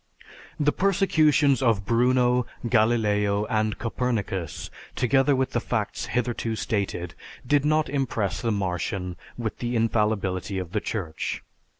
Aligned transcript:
The 0.59 0.71
persecutions 0.71 1.61
of 1.61 1.85
Bruno, 1.85 2.47
Galileo, 2.67 3.45
and 3.51 3.77
Copernicus, 3.77 4.71
together 4.95 5.35
with 5.35 5.51
the 5.51 5.59
facts 5.59 6.07
hitherto 6.07 6.55
stated, 6.55 7.13
did 7.45 7.65
not 7.65 7.87
impress 7.87 8.41
the 8.41 8.51
Martian 8.51 9.15
with 9.37 9.59
the 9.59 9.75
"infallibility" 9.75 10.57
of 10.57 10.71
the 10.71 10.81
Church. 10.81 11.43